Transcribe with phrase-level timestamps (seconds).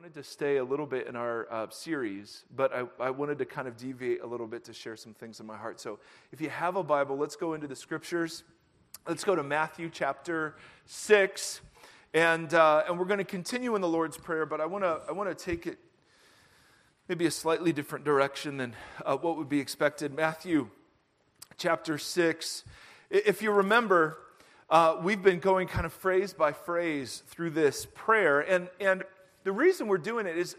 [0.00, 3.44] wanted to stay a little bit in our uh, series, but I, I wanted to
[3.44, 5.78] kind of deviate a little bit to share some things in my heart.
[5.78, 5.98] So
[6.32, 8.42] if you have a Bible, let's go into the scriptures.
[9.06, 10.56] Let's go to Matthew chapter
[10.86, 11.60] 6.
[12.14, 15.02] And, uh, and we're going to continue in the Lord's Prayer, but I want to
[15.06, 15.78] I wanna take it
[17.06, 18.74] maybe a slightly different direction than
[19.04, 20.16] uh, what would be expected.
[20.16, 20.70] Matthew
[21.58, 22.64] chapter 6.
[23.10, 24.16] If you remember,
[24.70, 28.40] uh, we've been going kind of phrase by phrase through this prayer.
[28.40, 29.04] And, and
[29.44, 30.56] the reason we're doing it is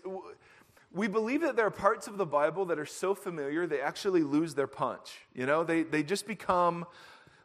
[0.94, 4.23] we believe that there are parts of the Bible that are so familiar, they actually
[4.23, 5.20] lose their punch.
[5.34, 6.86] You know, they, they just become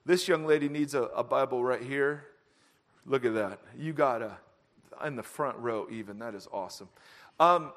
[0.05, 2.27] this young lady needs a, a Bible right here.
[3.05, 3.61] Look at that.
[3.79, 4.39] You got a,
[5.05, 6.19] in the front row, even.
[6.19, 6.89] That is awesome.
[7.39, 7.73] Um,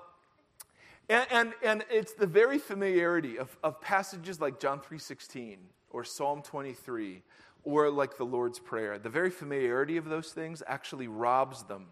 [1.08, 5.58] and, and, and, it's the very familiarity of, of passages like John 3.16
[5.89, 7.23] or Psalm 23
[7.64, 8.98] or like the Lord's Prayer.
[9.00, 11.88] The very familiarity of those things actually robs them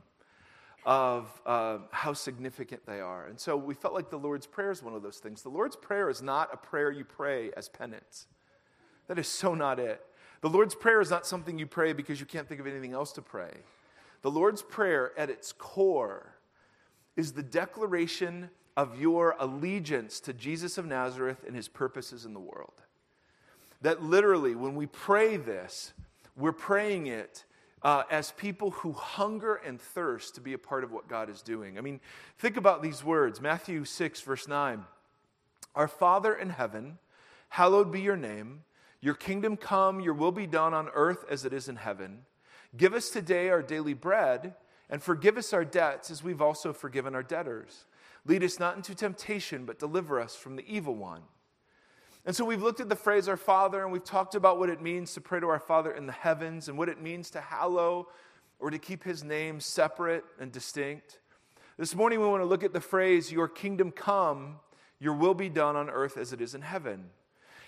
[0.88, 3.28] of uh, how significant they are.
[3.28, 5.42] And so we felt like the Lord's Prayer is one of those things.
[5.42, 8.26] The Lord's Prayer is not a prayer you pray as penance.
[9.08, 10.02] That is so not it.
[10.40, 13.12] The Lord's Prayer is not something you pray because you can't think of anything else
[13.14, 13.52] to pray.
[14.22, 16.36] The Lord's Prayer, at its core,
[17.18, 22.40] is the declaration of your allegiance to Jesus of Nazareth and his purposes in the
[22.40, 22.82] world.
[23.82, 25.92] That literally, when we pray this,
[26.38, 27.44] we're praying it
[27.84, 31.42] uh, as people who hunger and thirst to be a part of what God is
[31.42, 31.78] doing.
[31.78, 32.00] I mean,
[32.40, 34.84] think about these words Matthew 6, verse 9.
[35.76, 36.98] Our Father in heaven,
[37.50, 38.64] hallowed be your name.
[39.00, 42.26] Your kingdom come, your will be done on earth as it is in heaven.
[42.76, 44.56] Give us today our daily bread,
[44.90, 47.86] and forgive us our debts as we've also forgiven our debtors.
[48.26, 51.22] Lead us not into temptation, but deliver us from the evil one.
[52.28, 54.82] And so we've looked at the phrase our Father, and we've talked about what it
[54.82, 58.10] means to pray to our Father in the heavens and what it means to hallow
[58.60, 61.22] or to keep his name separate and distinct.
[61.78, 64.58] This morning we want to look at the phrase, Your kingdom come,
[65.00, 67.06] your will be done on earth as it is in heaven.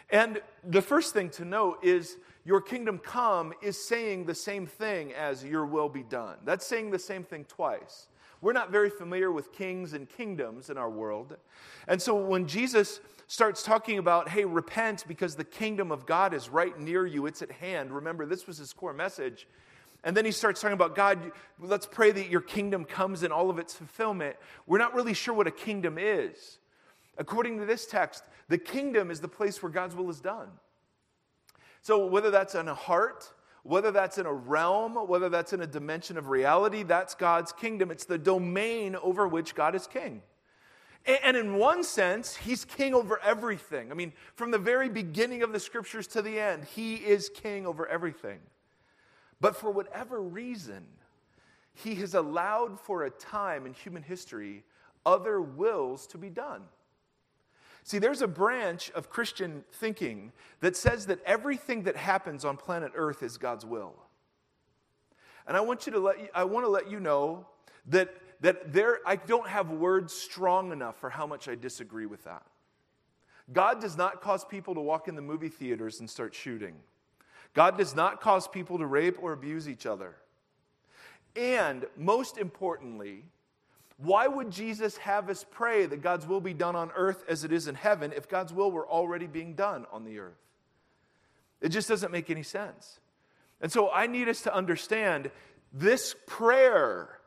[0.09, 5.13] And the first thing to note is, Your kingdom come is saying the same thing
[5.13, 6.35] as Your will be done.
[6.43, 8.09] That's saying the same thing twice.
[8.41, 11.37] We're not very familiar with kings and kingdoms in our world.
[11.87, 16.49] And so when Jesus starts talking about, hey, repent because the kingdom of God is
[16.49, 17.91] right near you, it's at hand.
[17.91, 19.47] Remember, this was his core message.
[20.03, 23.51] And then he starts talking about God, let's pray that your kingdom comes in all
[23.51, 24.35] of its fulfillment.
[24.65, 26.57] We're not really sure what a kingdom is.
[27.19, 30.47] According to this text, the kingdom is the place where God's will is done.
[31.81, 33.31] So, whether that's in a heart,
[33.61, 37.91] whether that's in a realm, whether that's in a dimension of reality, that's God's kingdom.
[37.91, 40.23] It's the domain over which God is king.
[41.05, 43.91] And in one sense, he's king over everything.
[43.91, 47.65] I mean, from the very beginning of the scriptures to the end, he is king
[47.65, 48.39] over everything.
[49.41, 50.85] But for whatever reason,
[51.73, 54.63] he has allowed for a time in human history
[55.05, 56.63] other wills to be done.
[57.83, 62.91] See, there's a branch of Christian thinking that says that everything that happens on planet
[62.93, 63.95] Earth is God's will.
[65.47, 67.47] And I want you to let you, I want to let you know
[67.87, 72.23] that, that there, I don't have words strong enough for how much I disagree with
[72.23, 72.43] that.
[73.51, 76.75] God does not cause people to walk in the movie theaters and start shooting.
[77.53, 80.15] God does not cause people to rape or abuse each other.
[81.35, 83.23] And most importantly,
[83.97, 87.51] why would Jesus have us pray that God's will be done on earth as it
[87.51, 90.37] is in heaven if God's will were already being done on the earth?
[91.59, 92.99] It just doesn't make any sense.
[93.61, 95.31] And so I need us to understand
[95.73, 97.18] this prayer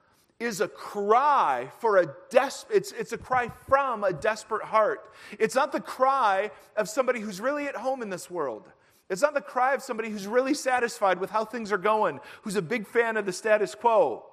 [0.43, 5.13] is a cry for a des- it's, it's a cry from a desperate heart.
[5.39, 8.69] It's not the cry of somebody who's really at home in this world.
[9.11, 12.57] It's not the cry of somebody who's really satisfied with how things are going, who's
[12.57, 14.25] a big fan of the status quo.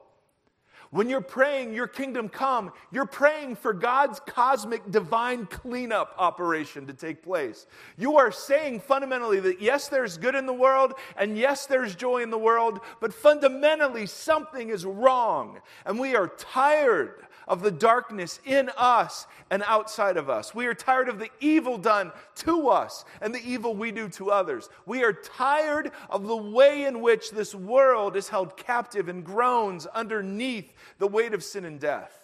[0.92, 6.94] When you're praying, Your kingdom come, you're praying for God's cosmic divine cleanup operation to
[6.94, 7.68] take place.
[7.98, 12.24] You are saying fundamentally that yes, there's good in the world, and yes, there's joy
[12.24, 15.60] in the world, but fundamentally something is wrong.
[15.86, 20.54] And we are tired of the darkness in us and outside of us.
[20.54, 24.32] We are tired of the evil done to us and the evil we do to
[24.32, 24.70] others.
[24.86, 29.88] We are tired of the way in which this world is held captive and groans
[29.88, 32.24] underneath the weight of sin and death.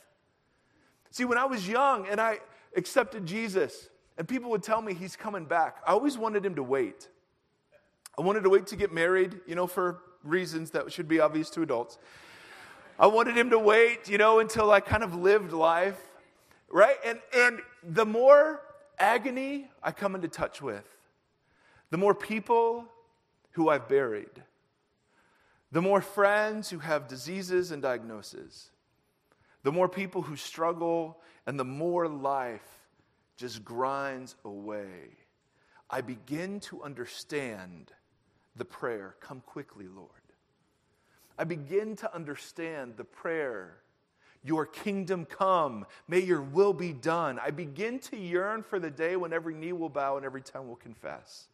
[1.09, 2.39] See, when I was young and I
[2.77, 6.63] accepted Jesus, and people would tell me he's coming back, I always wanted him to
[6.63, 7.09] wait.
[8.17, 11.49] I wanted to wait to get married, you know, for reasons that should be obvious
[11.51, 11.97] to adults.
[12.97, 15.99] I wanted him to wait, you know, until I kind of lived life,
[16.69, 16.95] right?
[17.05, 18.61] And, and the more
[18.97, 20.85] agony I come into touch with,
[21.89, 22.85] the more people
[23.51, 24.43] who I've buried,
[25.71, 28.69] the more friends who have diseases and diagnoses,
[29.63, 32.61] the more people who struggle, and the more life
[33.35, 35.17] just grinds away,
[35.89, 37.91] I begin to understand
[38.55, 40.09] the prayer, Come quickly, Lord.
[41.37, 43.77] I begin to understand the prayer,
[44.43, 47.39] Your kingdom come, may your will be done.
[47.39, 50.67] I begin to yearn for the day when every knee will bow and every tongue
[50.67, 51.47] will confess.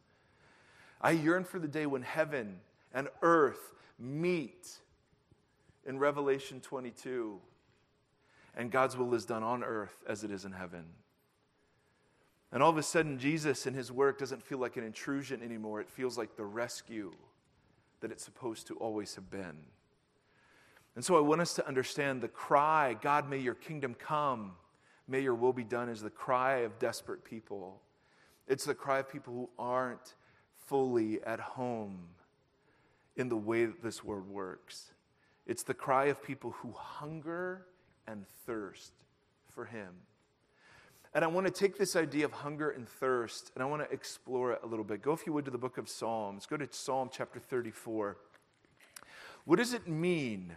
[1.00, 2.60] I yearn for the day when heaven
[2.92, 4.68] and earth meet
[5.84, 7.40] in Revelation 22,
[8.56, 10.84] and God's will is done on earth as it is in heaven.
[12.52, 15.80] And all of a sudden, Jesus and his work doesn't feel like an intrusion anymore.
[15.80, 17.12] It feels like the rescue
[18.02, 19.56] that it's supposed to always have been.
[20.94, 24.52] And so I want us to understand the cry, God, may your kingdom come,
[25.08, 27.80] may your will be done, is the cry of desperate people.
[28.46, 30.14] It's the cry of people who aren't
[30.66, 32.08] fully at home
[33.16, 34.92] in the way that this world works.
[35.46, 37.66] It's the cry of people who hunger
[38.06, 38.92] and thirst
[39.48, 39.88] for Him.
[41.14, 43.94] And I want to take this idea of hunger and thirst and I want to
[43.94, 45.02] explore it a little bit.
[45.02, 46.46] Go, if you would, to the book of Psalms.
[46.46, 48.16] Go to Psalm chapter 34.
[49.44, 50.56] What does it mean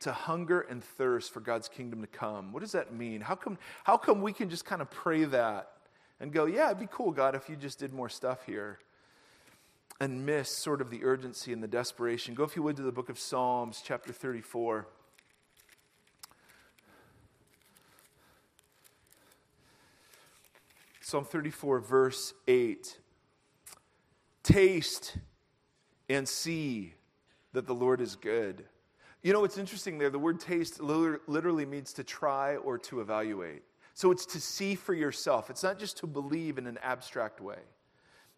[0.00, 2.52] to hunger and thirst for God's kingdom to come?
[2.52, 3.22] What does that mean?
[3.22, 5.70] How come, how come we can just kind of pray that
[6.20, 8.78] and go, yeah, it'd be cool, God, if you just did more stuff here?
[9.98, 12.34] And miss sort of the urgency and the desperation.
[12.34, 14.86] Go, if you would, to the book of Psalms, chapter 34.
[21.06, 22.98] Psalm 34, verse 8.
[24.42, 25.16] Taste
[26.08, 26.94] and see
[27.52, 28.64] that the Lord is good.
[29.22, 30.10] You know what's interesting there?
[30.10, 33.62] The word taste literally means to try or to evaluate.
[33.94, 35.48] So it's to see for yourself.
[35.48, 37.60] It's not just to believe in an abstract way,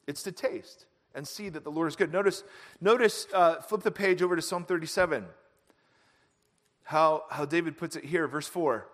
[0.07, 2.13] it's to taste and see that the Lord is good.
[2.13, 2.45] Notice,
[2.83, 5.25] notice uh, flip the page over to Psalm 37.
[6.83, 8.87] How, how David puts it here, verse 4.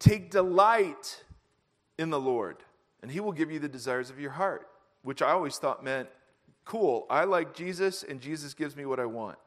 [0.00, 1.22] Take delight
[1.98, 2.56] in the Lord,
[3.02, 4.68] and He will give you the desires of your heart,
[5.02, 6.08] which I always thought meant,
[6.64, 9.38] cool, I like Jesus, and Jesus gives me what I want.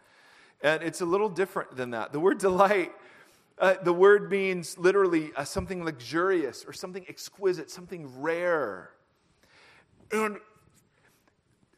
[0.61, 2.11] And it's a little different than that.
[2.11, 2.91] The word delight,
[3.57, 8.91] uh, the word means literally uh, something luxurious or something exquisite, something rare.
[10.11, 10.37] And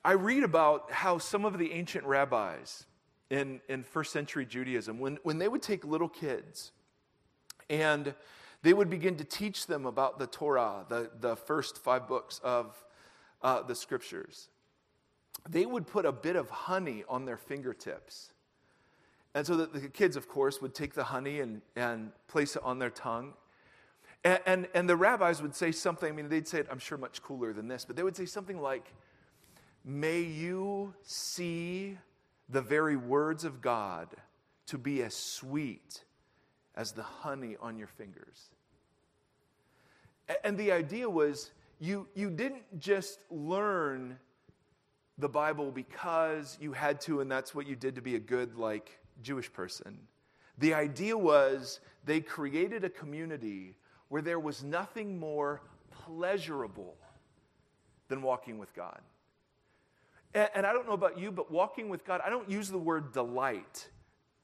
[0.03, 2.85] I read about how some of the ancient rabbis
[3.29, 6.71] in, in first century Judaism, when, when they would take little kids
[7.69, 8.13] and
[8.63, 12.81] they would begin to teach them about the Torah, the, the first five books of
[13.42, 14.50] uh, the scriptures.
[15.48, 18.31] They would put a bit of honey on their fingertips.
[19.36, 22.63] And so that the kids, of course, would take the honey and, and place it
[22.63, 23.33] on their tongue.
[24.24, 26.98] And, and, and the rabbis would say something, I mean, they'd say it, I'm sure,
[26.98, 28.94] much cooler than this, but they would say something like,
[29.86, 31.98] May you see
[32.48, 34.07] the very words of God
[34.68, 36.06] to be as sweet
[36.75, 38.49] as the honey on your fingers.
[40.43, 44.17] And the idea was you, you didn't just learn
[45.17, 48.55] the Bible because you had to, and that's what you did to be a good,
[48.55, 49.99] like, Jewish person.
[50.57, 53.75] The idea was they created a community
[54.09, 55.61] where there was nothing more
[55.91, 56.95] pleasurable
[58.07, 58.99] than walking with God.
[60.33, 62.77] And, and, I don't know about you, but walking with God, I don't use the
[62.77, 63.87] word delight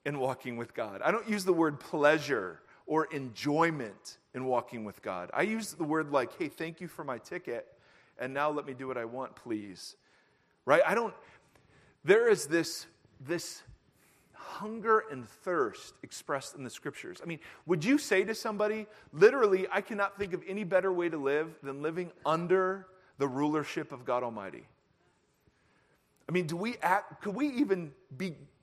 [0.05, 1.01] in walking with God.
[1.03, 5.29] I don't use the word pleasure or enjoyment in walking with God.
[5.33, 7.67] I use the word like, hey, thank you for my ticket,
[8.17, 9.95] and now let me do what I want, please.
[10.65, 10.81] Right?
[10.85, 11.13] I don't,
[12.03, 12.87] there is this,
[13.19, 13.61] this
[14.33, 17.19] hunger and thirst expressed in the scriptures.
[17.21, 21.09] I mean, would you say to somebody, literally, I cannot think of any better way
[21.09, 22.87] to live than living under
[23.19, 24.65] the rulership of God Almighty?
[26.27, 27.91] I mean, do we act, could we even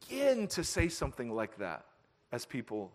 [0.08, 1.84] begin to say something like that
[2.32, 2.92] as people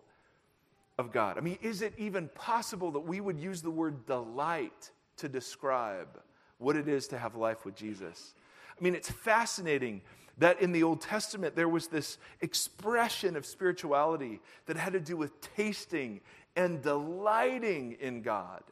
[0.98, 1.38] of God?
[1.38, 6.20] I mean, is it even possible that we would use the word delight to describe
[6.58, 8.34] what it is to have life with Jesus?
[8.78, 10.02] I mean, it's fascinating
[10.38, 15.16] that in the Old Testament there was this expression of spirituality that had to do
[15.16, 16.20] with tasting
[16.56, 18.62] and delighting in God.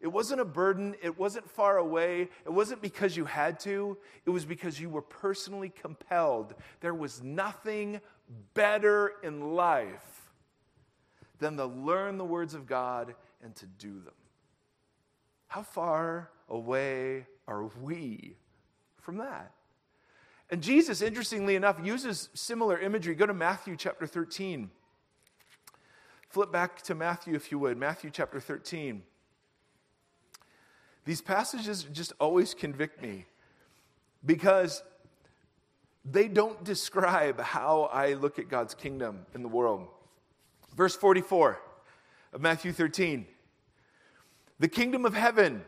[0.00, 4.30] It wasn't a burden, it wasn't far away, it wasn't because you had to, it
[4.30, 6.54] was because you were personally compelled.
[6.80, 8.00] There was nothing
[8.54, 10.30] better in life
[11.38, 14.14] than to learn the words of God and to do them.
[15.46, 18.36] How far away are we
[19.00, 19.52] from that?
[20.50, 23.14] And Jesus, interestingly enough, uses similar imagery.
[23.14, 24.70] Go to Matthew chapter 13.
[26.28, 27.76] Flip back to Matthew, if you would.
[27.76, 29.02] Matthew chapter 13.
[31.06, 33.26] These passages just always convict me
[34.24, 34.82] because
[36.04, 39.86] they don't describe how I look at God's kingdom in the world.
[40.76, 41.60] Verse 44
[42.32, 43.24] of Matthew 13.
[44.58, 45.64] The kingdom of heaven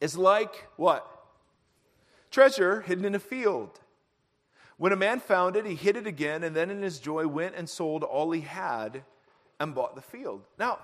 [0.00, 1.04] is like what?
[2.30, 3.80] Treasure hidden in a field.
[4.76, 7.54] When a man found it, he hid it again, and then in his joy went
[7.56, 9.02] and sold all he had
[9.58, 10.42] and bought the field.
[10.58, 10.78] Now,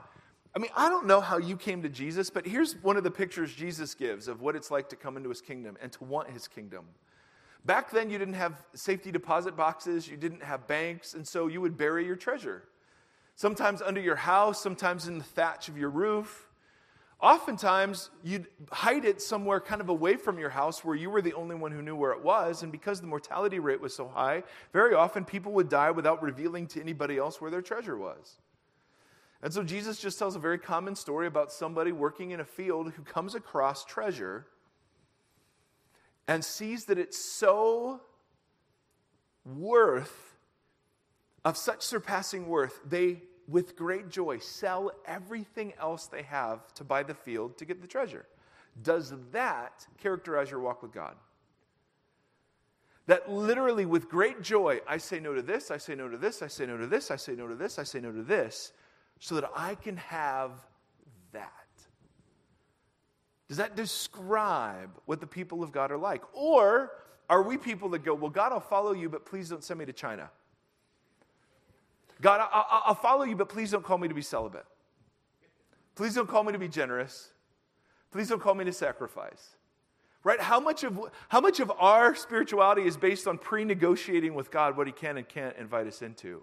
[0.55, 3.11] I mean, I don't know how you came to Jesus, but here's one of the
[3.11, 6.29] pictures Jesus gives of what it's like to come into his kingdom and to want
[6.31, 6.85] his kingdom.
[7.65, 11.61] Back then, you didn't have safety deposit boxes, you didn't have banks, and so you
[11.61, 12.65] would bury your treasure.
[13.35, 16.49] Sometimes under your house, sometimes in the thatch of your roof.
[17.21, 21.35] Oftentimes, you'd hide it somewhere kind of away from your house where you were the
[21.35, 22.65] only one who knew where it was.
[22.65, 24.43] And because the mortality rate was so high,
[24.73, 28.39] very often people would die without revealing to anybody else where their treasure was.
[29.43, 32.93] And so Jesus just tells a very common story about somebody working in a field
[32.93, 34.47] who comes across treasure
[36.29, 38.01] and sees that it's so
[39.45, 40.37] worth,
[41.45, 47.03] of such surpassing worth, they with great joy, sell everything else they have to buy
[47.03, 48.25] the field to get the treasure.
[48.81, 51.17] Does that characterize your walk with God?
[53.07, 56.41] That literally, with great joy, I say no to this, I say no to this,
[56.41, 58.73] I say no to this, I say no to this, I say no to this,
[59.23, 60.51] so that I can have
[61.31, 61.53] that.
[63.47, 66.23] Does that describe what the people of God are like?
[66.33, 66.91] Or
[67.31, 69.87] are we people that go, well, God, I'll follow you, but please don't send me
[69.87, 70.29] to China?
[72.21, 74.67] God, I, will follow you, but please don't call me to be celibate.
[75.95, 77.31] Please don't call me to be generous.
[78.11, 79.51] Please don't call me to sacrifice.
[80.25, 80.41] Right?
[80.41, 80.99] How much of,
[81.29, 85.17] how much of our spirituality is based on pre negotiating with God what He can
[85.17, 86.43] and can't invite us into?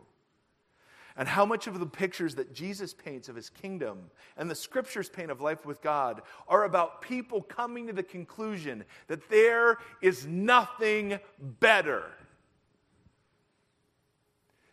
[1.17, 5.09] And how much of the pictures that Jesus paints of His kingdom and the scriptures
[5.09, 10.25] paint of life with God are about people coming to the conclusion that there is
[10.25, 11.19] nothing
[11.59, 12.03] better?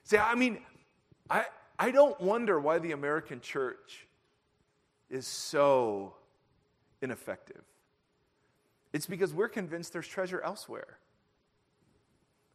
[0.05, 0.59] See, I mean,
[1.29, 1.47] I,
[1.79, 4.07] I don't wonder why the American church
[5.11, 6.15] is so
[7.03, 7.63] ineffective.
[8.93, 10.99] It's because we're convinced there's treasure elsewhere.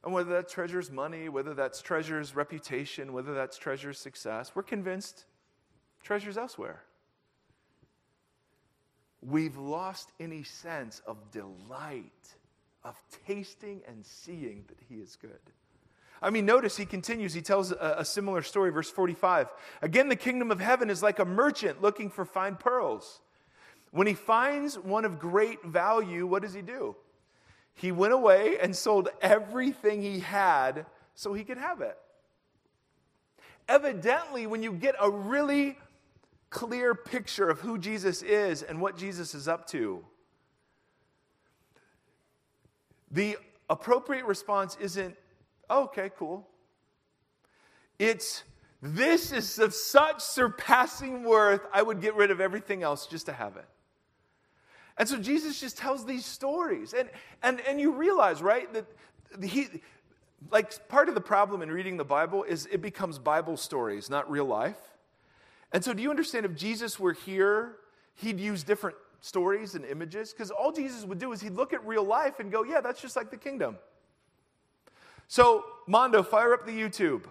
[0.03, 5.25] And whether that treasure's money, whether that's treasure's reputation, whether that's treasure's success, we're convinced
[6.01, 6.81] treasure's elsewhere.
[9.22, 12.12] We've lost any sense of delight,
[12.84, 15.39] of tasting and seeing that He is good.
[16.24, 19.50] I mean, notice he continues, he tells a, a, similar story, verse 45.
[19.81, 23.22] Again, the kingdom of heaven is like a merchant looking for fine pearls.
[23.89, 26.96] When he finds one of great value, what does he do?
[27.74, 30.86] He went away and sold everything he had
[31.16, 31.98] so he could have it.
[33.68, 35.78] Evidently, when you get a really
[36.50, 40.04] clear picture of who Jesus is and what Jesus is up to,
[43.10, 43.38] the
[43.70, 45.16] appropriate response isn't
[45.72, 46.46] oh, okay, cool.
[47.98, 48.44] It's
[48.82, 53.34] this is of such surpassing worth, I would get rid of everything else just to
[53.34, 53.66] have it.
[55.01, 56.93] And so Jesus just tells these stories.
[56.93, 57.10] And,
[57.41, 58.86] and, and you realize, right, that
[59.43, 59.67] he,
[60.51, 64.29] like part of the problem in reading the Bible is it becomes Bible stories, not
[64.29, 64.77] real life.
[65.72, 67.77] And so do you understand if Jesus were here,
[68.13, 70.34] he'd use different stories and images?
[70.34, 73.01] Because all Jesus would do is he'd look at real life and go, yeah, that's
[73.01, 73.79] just like the kingdom.
[75.27, 77.24] So, Mondo, fire up the YouTube.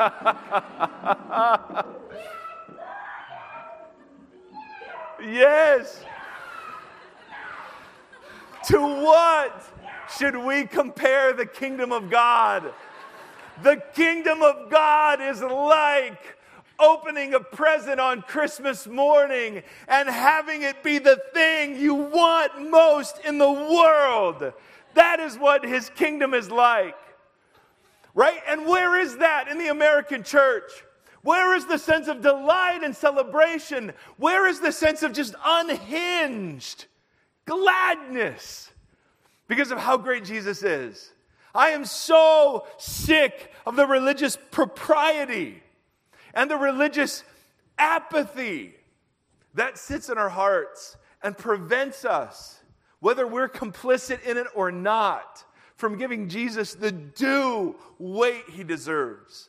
[5.22, 6.04] Yes.
[8.68, 9.64] To what
[10.18, 12.72] should we compare the kingdom of God?
[13.62, 16.36] The kingdom of God is like
[16.78, 23.18] opening a present on Christmas morning and having it be the thing you want most
[23.24, 24.52] in the world.
[24.94, 26.96] That is what his kingdom is like.
[28.14, 28.40] Right?
[28.48, 30.70] And where is that in the American church?
[31.22, 33.92] Where is the sense of delight and celebration?
[34.16, 36.86] Where is the sense of just unhinged
[37.44, 38.70] gladness
[39.46, 41.12] because of how great Jesus is?
[41.54, 45.62] I am so sick of the religious propriety
[46.32, 47.24] and the religious
[47.76, 48.74] apathy
[49.54, 52.60] that sits in our hearts and prevents us,
[53.00, 55.44] whether we're complicit in it or not,
[55.80, 59.48] from giving Jesus the due weight he deserves.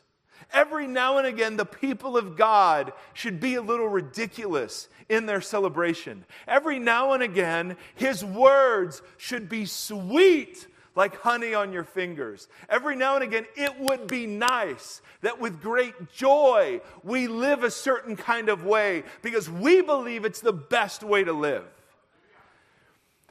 [0.52, 5.40] Every now and again, the people of God should be a little ridiculous in their
[5.40, 6.24] celebration.
[6.48, 12.48] Every now and again, His words should be sweet like honey on your fingers.
[12.68, 17.70] Every now and again, it would be nice that with great joy we live a
[17.70, 21.64] certain kind of way because we believe it's the best way to live.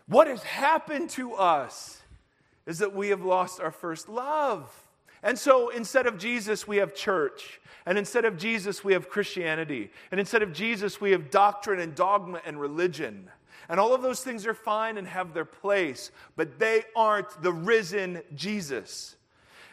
[0.08, 2.01] What has happened to us
[2.66, 4.72] is that we have lost our first love.
[5.24, 7.60] And so instead of Jesus, we have church.
[7.86, 9.92] And instead of Jesus, we have Christianity.
[10.12, 13.30] And instead of Jesus, we have doctrine and dogma and religion.
[13.70, 17.54] And all of those things are fine and have their place, but they aren't the
[17.54, 19.16] risen Jesus.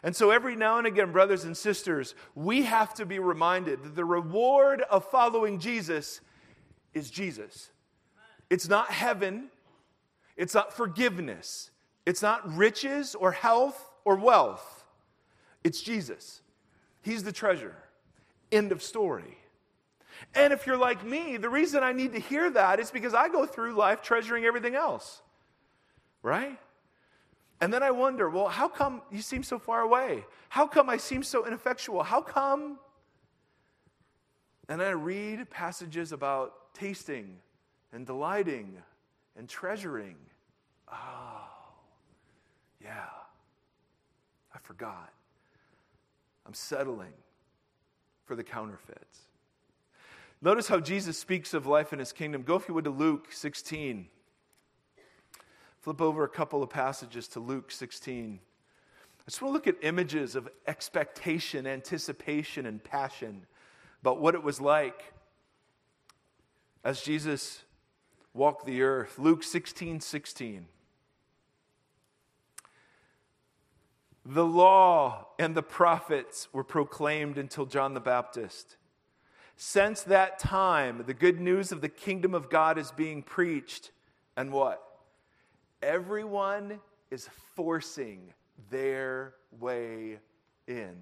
[0.03, 3.97] And so every now and again, brothers and sisters, we have to be reminded that
[3.97, 6.21] the reward of following Jesus
[6.95, 7.71] is Jesus.
[8.49, 9.49] It's not heaven,
[10.37, 11.71] it's not forgiveness,
[12.09, 14.87] it's not riches or health or wealth.
[15.63, 16.41] It's Jesus.
[17.03, 17.77] He's the treasure.
[18.51, 19.37] End of story.
[20.35, 23.29] And if you're like me, the reason I need to hear that is because I
[23.29, 25.21] go through life treasuring everything else.
[26.23, 26.59] Right?
[27.61, 30.25] And then I wonder, well, how come you seem so far away?
[30.49, 32.05] How come I seem so ineffectual?
[32.05, 32.79] How come?
[34.67, 37.37] And I read passages about tasting
[37.93, 38.79] and delighting
[39.37, 40.17] and treasuring.
[40.91, 41.38] Oh,
[42.83, 43.07] yeah,
[44.55, 45.13] I forgot.
[46.47, 47.13] I'm settling
[48.25, 49.21] for the counterfeits.
[50.41, 52.43] Notice how Jesus speaks of life in his kingdom.
[52.43, 54.07] Go, if you would, to Luke 16.
[55.81, 58.39] Flip over a couple of passages to Luke 16.
[59.21, 63.47] I just want to look at images of expectation, anticipation, and passion
[64.01, 65.13] about what it was like
[66.85, 67.63] as Jesus
[68.33, 69.19] walked the earth.
[69.19, 70.67] Luke 16 16.
[74.31, 78.77] The law and the prophets were proclaimed until John the Baptist.
[79.57, 83.91] Since that time, the good news of the kingdom of God is being preached.
[84.37, 84.83] And what?
[85.81, 86.79] Everyone
[87.11, 88.35] is forcing
[88.71, 90.19] their way
[90.67, 90.95] in.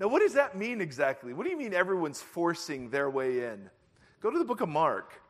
[0.00, 1.34] Now, what does that mean exactly?
[1.34, 3.68] What do you mean everyone's forcing their way in?
[4.22, 5.20] Go to the book of Mark.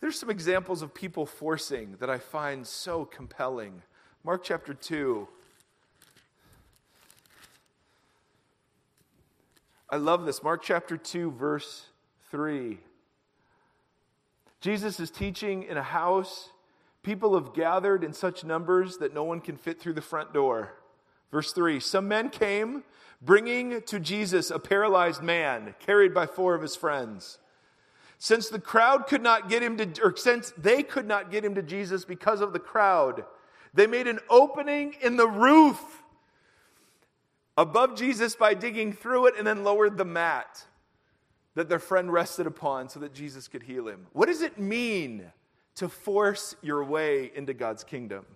[0.00, 3.82] There's some examples of people forcing that I find so compelling.
[4.26, 5.28] Mark chapter 2.
[9.88, 10.42] I love this.
[10.42, 11.86] Mark chapter 2, verse
[12.32, 12.78] 3.
[14.60, 16.48] Jesus is teaching in a house.
[17.04, 20.72] People have gathered in such numbers that no one can fit through the front door.
[21.30, 22.82] Verse 3 Some men came,
[23.22, 27.38] bringing to Jesus a paralyzed man carried by four of his friends.
[28.18, 31.54] Since the crowd could not get him to, or since they could not get him
[31.54, 33.24] to Jesus because of the crowd,
[33.76, 36.02] they made an opening in the roof
[37.56, 40.64] above Jesus by digging through it and then lowered the mat
[41.54, 44.06] that their friend rested upon so that Jesus could heal him.
[44.12, 45.24] What does it mean
[45.76, 48.26] to force your way into God's kingdom?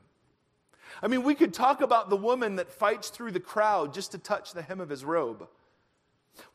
[1.03, 4.19] I mean, we could talk about the woman that fights through the crowd just to
[4.19, 5.47] touch the hem of his robe.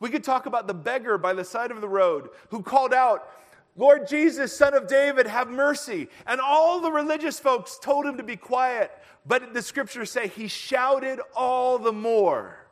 [0.00, 3.28] We could talk about the beggar by the side of the road who called out,
[3.76, 6.08] Lord Jesus, son of David, have mercy.
[6.26, 8.90] And all the religious folks told him to be quiet,
[9.26, 12.66] but the scriptures say he shouted all the more.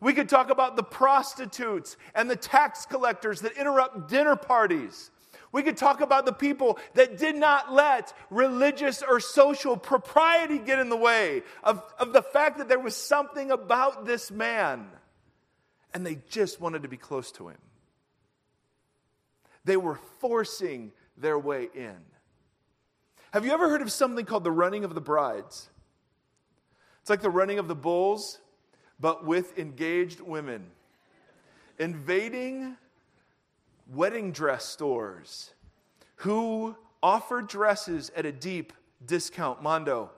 [0.00, 5.10] We could talk about the prostitutes and the tax collectors that interrupt dinner parties.
[5.52, 10.78] We could talk about the people that did not let religious or social propriety get
[10.78, 14.86] in the way of, of the fact that there was something about this man,
[15.94, 17.56] and they just wanted to be close to him.
[19.66, 21.96] They were forcing their way in.
[23.32, 25.68] Have you ever heard of something called the running of the brides?
[27.02, 28.38] It's like the running of the bulls,
[28.98, 30.64] but with engaged women
[31.78, 32.76] invading
[33.92, 35.52] wedding dress stores
[36.16, 38.72] who offer dresses at a deep
[39.04, 39.62] discount.
[39.62, 40.10] Mondo,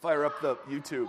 [0.00, 1.08] fire up the YouTube.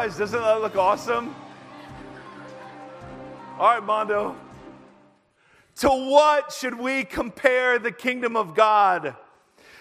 [0.00, 1.34] Guys, doesn't that look awesome?
[3.58, 4.36] All right, Mondo.
[5.78, 9.16] To what should we compare the kingdom of God?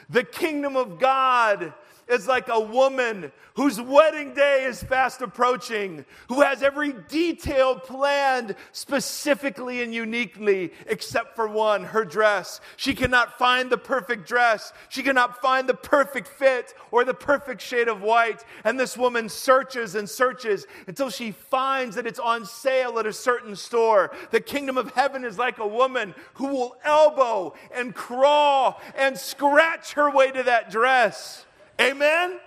[0.10, 1.72] The kingdom of God
[2.10, 8.56] is like a woman whose wedding day is fast approaching, who has every detail planned
[8.72, 12.62] specifically and uniquely, except for one her dress.
[12.76, 17.62] She cannot find the perfect dress, she cannot find the perfect fit or the perfect
[17.62, 18.46] shade of white.
[18.64, 23.14] And this woman searches and searches until she finds that it's on sale at a
[23.14, 24.12] certain store.
[24.30, 29.94] The kingdom of heaven is like a woman who will elbow and crawl and scratch
[29.94, 31.47] her way to that dress.
[31.80, 32.40] Amen?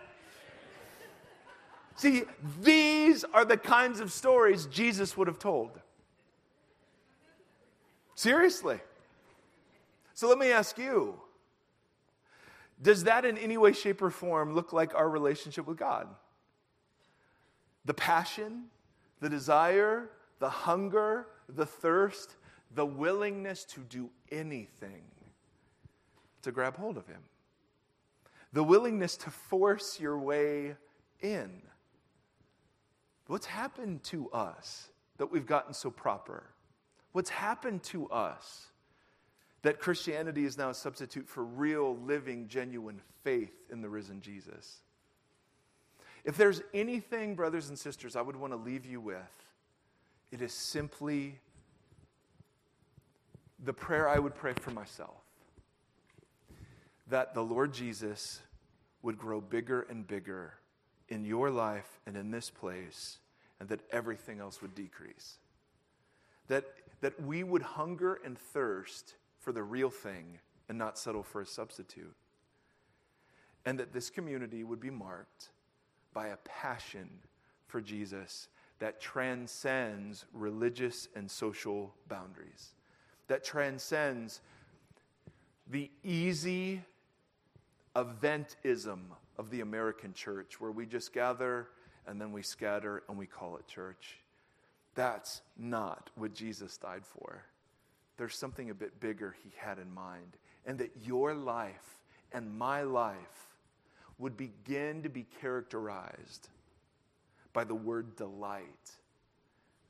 [1.96, 2.22] See,
[2.62, 5.78] these are the kinds of stories Jesus would have told.
[8.14, 8.80] Seriously.
[10.14, 11.20] So let me ask you
[12.82, 16.08] Does that in any way, shape, or form look like our relationship with God?
[17.84, 18.64] The passion,
[19.20, 22.36] the desire, the hunger, the thirst,
[22.74, 25.02] the willingness to do anything
[26.42, 27.20] to grab hold of Him,
[28.52, 30.76] the willingness to force your way
[31.20, 31.62] in.
[33.26, 36.44] What's happened to us that we've gotten so proper?
[37.12, 38.66] What's happened to us
[39.62, 44.80] that Christianity is now a substitute for real, living, genuine faith in the risen Jesus?
[46.24, 49.16] If there's anything, brothers and sisters, I would want to leave you with,
[50.32, 51.38] it is simply
[53.64, 55.19] the prayer I would pray for myself
[57.10, 58.40] that the Lord Jesus
[59.02, 60.54] would grow bigger and bigger
[61.08, 63.18] in your life and in this place,
[63.58, 65.38] and that everything else would decrease.
[66.48, 66.64] That,
[67.00, 71.46] that we would hunger and thirst for the real thing and not settle for a
[71.46, 72.14] substitute.
[73.66, 75.50] And that this community would be marked
[76.14, 77.08] by a passion
[77.66, 82.74] for Jesus that transcends religious and social boundaries,
[83.28, 84.40] that transcends
[85.68, 86.82] the easy
[87.96, 89.00] eventism
[89.36, 91.68] of the American church, where we just gather
[92.06, 94.18] and then we scatter and we call it church.
[94.94, 97.44] That's not what Jesus died for.
[98.16, 101.98] There's something a bit bigger he had in mind, and that your life
[102.32, 103.16] and my life
[104.18, 106.48] would begin to be characterized
[107.52, 108.90] by the word delight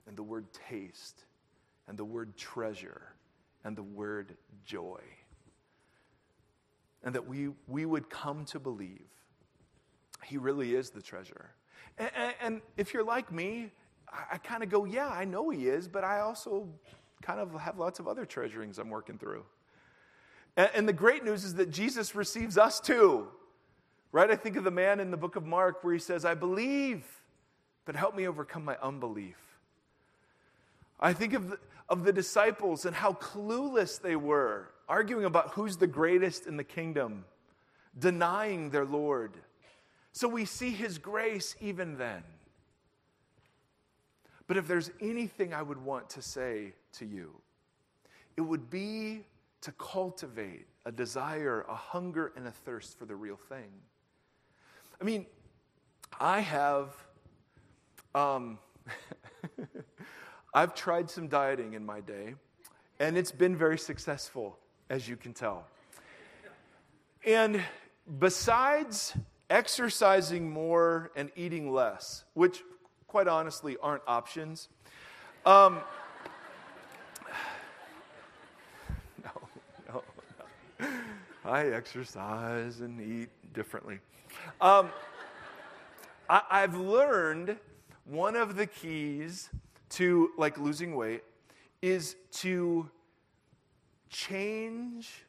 [0.06, 1.24] and the word taste
[1.88, 3.02] and the word treasure
[3.64, 5.00] and the word joy
[7.04, 9.08] and that we, we would come to believe
[10.24, 11.50] He really is the treasure.
[11.98, 13.70] And, and, and if you're like me,
[14.12, 16.68] I, I kind of go, yeah, I know He is, but I also
[17.22, 19.44] kind of have lots of other treasurings I'm working through.
[20.56, 23.28] And, and the great news is that Jesus receives us too.
[24.12, 24.30] Right?
[24.30, 27.04] I think of the man in the book of Mark where he says, I believe,
[27.84, 29.36] but help me overcome my unbelief.
[30.98, 31.58] I think of the,
[31.88, 36.64] of the disciples and how clueless they were arguing about who's the greatest in the
[36.64, 37.24] kingdom,
[37.96, 39.32] denying their Lord.
[40.12, 42.24] So we see his grace even then.
[44.48, 47.30] But if there's anything I would want to say to you,
[48.36, 49.20] it would be
[49.60, 53.70] to cultivate a desire, a hunger, and a thirst for the real thing.
[55.00, 55.24] I mean,
[56.18, 56.96] I have,
[58.16, 58.58] um,
[60.54, 62.34] I've tried some dieting in my day,
[62.98, 64.58] and it's been very successful
[64.90, 65.64] as you can tell.
[67.24, 67.62] And
[68.18, 69.14] besides
[69.48, 72.62] exercising more and eating less, which
[73.06, 74.68] quite honestly aren't options,
[75.46, 75.78] um,
[79.24, 79.30] no,
[79.88, 80.02] no,
[80.80, 80.88] no.
[81.44, 84.00] I exercise and eat differently.
[84.60, 84.90] Um,
[86.28, 87.56] I, I've learned
[88.04, 89.50] one of the keys
[89.90, 91.22] to like losing weight
[91.80, 92.90] is to
[94.10, 95.24] change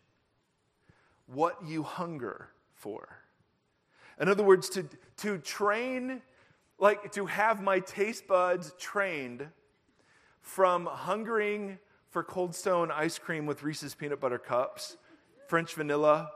[1.27, 3.07] what you hunger for.
[4.19, 4.85] In other words, to,
[5.17, 6.21] to train,
[6.77, 9.47] like to have my taste buds trained
[10.41, 14.97] from hungering for Cold Stone ice cream with Reese's peanut butter cups,
[15.47, 16.29] French vanilla,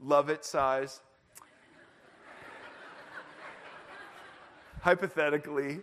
[0.00, 1.00] love it size.
[4.82, 5.80] Hypothetically.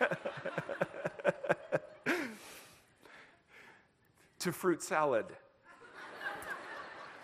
[4.42, 5.26] to fruit salad.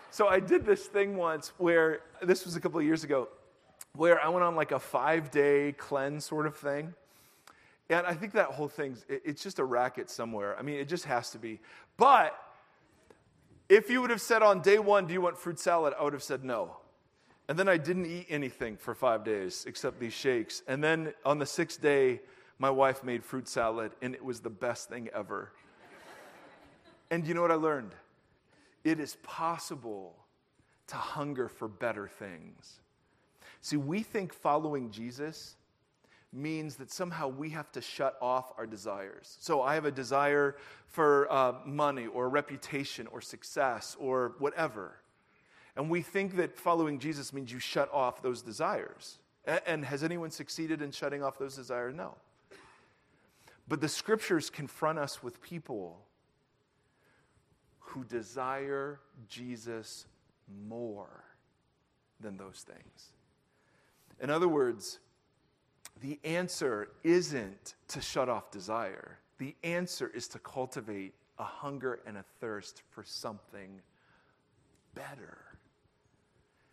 [0.09, 3.27] so I did this thing once where, this was a couple of years ago,
[3.95, 6.93] where I went on like a five day cleanse sort of thing.
[7.89, 10.57] And I think that whole thing's, it's just a racket somewhere.
[10.57, 11.59] I mean, it just has to be.
[11.97, 12.39] But
[13.67, 15.93] if you would have said on day one, do you want fruit salad?
[15.99, 16.77] I would have said no.
[17.47, 20.61] And then I didn't eat anything for five days except these shakes.
[20.67, 22.21] And then on the sixth day,
[22.59, 25.51] my wife made fruit salad, and it was the best thing ever.
[27.11, 27.93] And you know what I learned?
[28.83, 30.15] It is possible
[30.87, 32.79] to hunger for better things.
[33.61, 35.55] See, we think following Jesus
[36.31, 39.37] means that somehow we have to shut off our desires.
[39.39, 44.95] So I have a desire for uh, money or reputation or success or whatever.
[45.75, 49.17] And we think that following Jesus means you shut off those desires.
[49.65, 51.95] And has anyone succeeded in shutting off those desires?
[51.95, 52.15] No.
[53.67, 55.99] But the scriptures confront us with people
[57.89, 60.05] who desire Jesus
[60.67, 61.23] more
[62.19, 63.13] than those things.
[64.21, 64.99] In other words,
[66.01, 69.17] the answer isn't to shut off desire.
[69.39, 73.81] The answer is to cultivate a hunger and a thirst for something
[74.93, 75.37] better.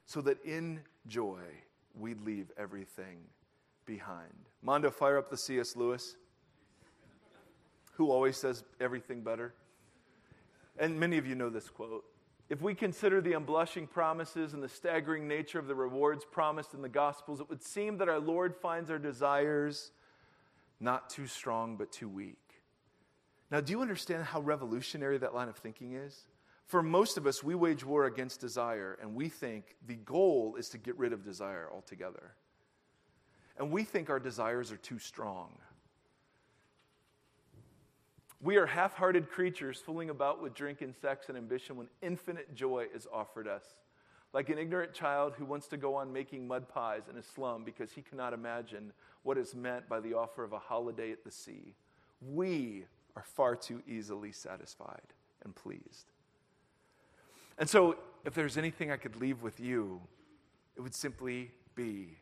[0.05, 1.41] So that in joy,
[1.99, 3.19] we leave everything
[3.87, 4.35] behind.
[4.63, 5.77] Mondo, fire up the C.S.
[5.77, 6.17] Lewis,
[7.95, 9.55] who always says everything better.
[10.79, 12.05] And many of you know this quote.
[12.49, 16.83] If we consider the unblushing promises and the staggering nature of the rewards promised in
[16.83, 19.91] the Gospels, it would seem that our Lord finds our desires
[20.79, 22.37] not too strong, but too weak.
[23.51, 26.27] Now, do you understand how revolutionary that line of thinking is?
[26.67, 30.69] For most of us, we wage war against desire, and we think the goal is
[30.71, 32.35] to get rid of desire altogether.
[33.57, 35.53] And we think our desires are too strong.
[38.47, 42.55] We are half hearted creatures fooling about with drink and sex and ambition when infinite
[42.55, 43.65] joy is offered us.
[44.33, 47.65] Like an ignorant child who wants to go on making mud pies in a slum
[47.65, 48.93] because he cannot imagine
[49.25, 51.75] what is meant by the offer of a holiday at the sea.
[52.21, 52.85] We
[53.17, 56.13] are far too easily satisfied and pleased.
[57.59, 60.01] And so, if there's anything I could leave with you,
[60.77, 62.17] it would simply be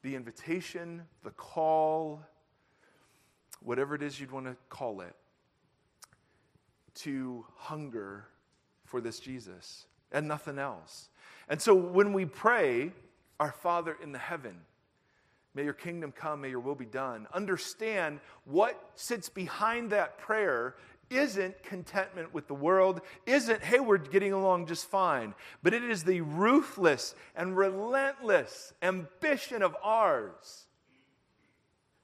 [0.00, 2.22] the invitation, the call,
[3.64, 5.14] whatever it is you'd want to call it,
[6.94, 8.26] to hunger
[8.84, 11.08] for this Jesus and nothing else.
[11.48, 12.92] And so when we pray,
[13.40, 14.56] Our Father in the heaven,
[15.54, 20.76] may your kingdom come, may your will be done, understand what sits behind that prayer
[21.10, 26.04] isn't contentment with the world, isn't, hey, we're getting along just fine, but it is
[26.04, 30.66] the ruthless and relentless ambition of ours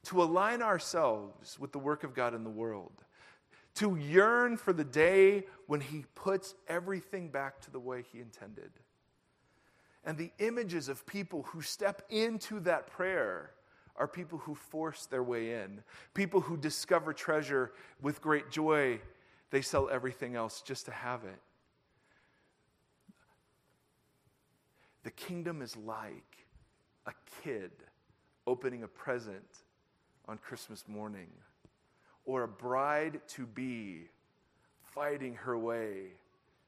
[0.05, 3.05] to align ourselves with the work of God in the world,
[3.75, 8.71] to yearn for the day when He puts everything back to the way He intended.
[10.05, 13.51] And the images of people who step into that prayer
[13.97, 15.83] are people who force their way in,
[16.15, 19.01] people who discover treasure with great joy.
[19.51, 21.41] They sell everything else just to have it.
[25.03, 26.47] The kingdom is like
[27.07, 27.73] a kid
[28.47, 29.63] opening a present
[30.29, 31.31] on Christmas morning,
[32.25, 34.09] or a bride to be
[34.83, 36.13] fighting her way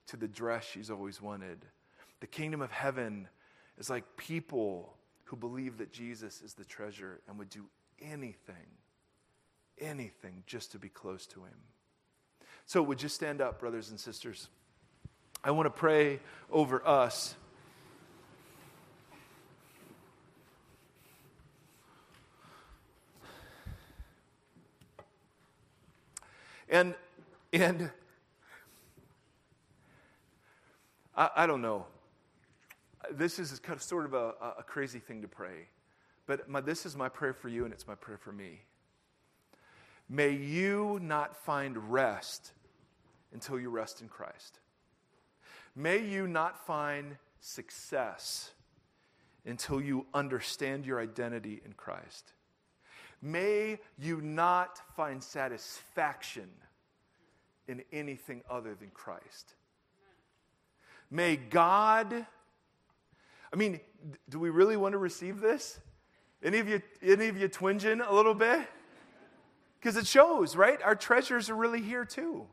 [0.06, 1.58] to the dress she's always wanted.
[2.20, 3.28] The kingdom of heaven
[3.78, 4.94] is like people
[5.24, 7.66] who believe that Jesus is the treasure and would do
[8.00, 8.66] anything,
[9.78, 11.56] anything just to be close to him.
[12.66, 14.48] So, would you stand up, brothers and sisters?
[15.42, 16.20] I want to pray
[16.50, 17.34] over us.
[26.70, 26.94] And,
[27.52, 27.90] and
[31.16, 31.86] I, I don't know.
[33.10, 35.66] This is kind of sort of a, a crazy thing to pray.
[36.26, 38.60] But my, this is my prayer for you, and it's my prayer for me.
[40.08, 42.52] May you not find rest
[43.32, 44.60] until you rest in Christ.
[45.74, 48.52] May you not find success
[49.44, 52.32] until you understand your identity in Christ.
[53.22, 56.48] May you not find satisfaction
[57.68, 59.54] in anything other than Christ.
[61.10, 62.26] May God,
[63.52, 63.80] I mean,
[64.28, 65.78] do we really want to receive this?
[66.42, 68.66] Any of you, any of you twinging a little bit?
[69.78, 70.80] Because it shows, right?
[70.82, 72.46] Our treasures are really here too.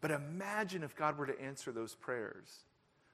[0.00, 2.64] But imagine if God were to answer those prayers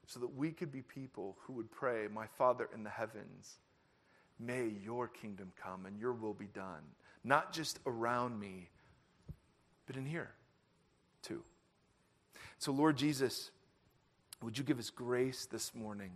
[0.06, 3.58] so that we could be people who would pray, My Father in the heavens,
[4.38, 6.82] May your kingdom come and your will be done,
[7.24, 8.68] not just around me,
[9.86, 10.30] but in here
[11.22, 11.42] too.
[12.58, 13.50] So, Lord Jesus,
[14.42, 16.10] would you give us grace this morning?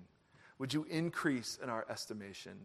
[0.58, 2.56] Would you increase in our estimation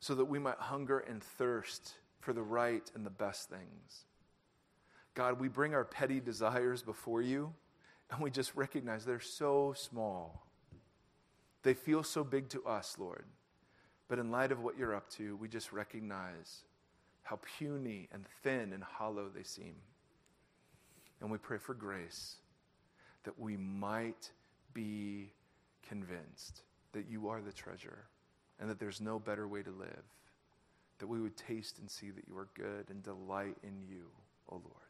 [0.00, 4.06] so that we might hunger and thirst for the right and the best things?
[5.14, 7.52] God, we bring our petty desires before you
[8.10, 10.46] and we just recognize they're so small.
[11.62, 13.24] They feel so big to us, Lord.
[14.12, 16.64] But in light of what you're up to, we just recognize
[17.22, 19.74] how puny and thin and hollow they seem.
[21.22, 22.36] And we pray for grace
[23.24, 24.30] that we might
[24.74, 25.32] be
[25.88, 26.60] convinced
[26.92, 28.04] that you are the treasure
[28.60, 30.04] and that there's no better way to live.
[30.98, 34.04] That we would taste and see that you are good and delight in you,
[34.50, 34.81] O Lord.